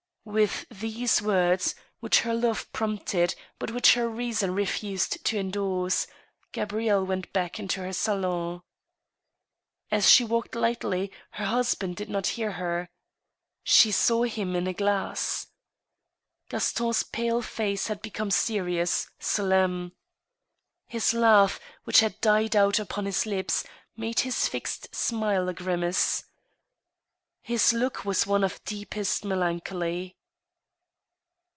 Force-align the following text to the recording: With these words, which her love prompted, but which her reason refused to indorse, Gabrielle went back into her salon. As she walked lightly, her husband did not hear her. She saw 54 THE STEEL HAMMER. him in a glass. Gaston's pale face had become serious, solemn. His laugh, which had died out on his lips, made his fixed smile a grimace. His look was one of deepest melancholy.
With 0.23 0.67
these 0.69 1.19
words, 1.19 1.73
which 1.99 2.19
her 2.21 2.33
love 2.35 2.71
prompted, 2.71 3.33
but 3.57 3.71
which 3.71 3.95
her 3.95 4.07
reason 4.07 4.53
refused 4.53 5.25
to 5.25 5.37
indorse, 5.39 6.05
Gabrielle 6.51 7.03
went 7.03 7.33
back 7.33 7.59
into 7.59 7.81
her 7.81 7.91
salon. 7.91 8.61
As 9.89 10.07
she 10.11 10.23
walked 10.23 10.53
lightly, 10.53 11.11
her 11.31 11.45
husband 11.45 11.95
did 11.95 12.07
not 12.07 12.27
hear 12.27 12.51
her. 12.51 12.87
She 13.63 13.89
saw 13.91 14.21
54 14.21 14.23
THE 14.23 14.29
STEEL 14.29 14.35
HAMMER. 14.45 14.51
him 14.51 14.55
in 14.57 14.67
a 14.67 14.73
glass. 14.73 15.47
Gaston's 16.49 17.01
pale 17.01 17.41
face 17.41 17.87
had 17.87 18.03
become 18.03 18.29
serious, 18.29 19.09
solemn. 19.17 19.91
His 20.85 21.15
laugh, 21.15 21.59
which 21.83 22.01
had 22.01 22.21
died 22.21 22.55
out 22.55 22.95
on 22.95 23.05
his 23.07 23.25
lips, 23.25 23.63
made 23.97 24.19
his 24.19 24.47
fixed 24.47 24.93
smile 24.95 25.49
a 25.49 25.53
grimace. 25.55 26.25
His 27.43 27.73
look 27.73 28.05
was 28.05 28.27
one 28.27 28.43
of 28.43 28.63
deepest 28.65 29.25
melancholy. 29.25 30.15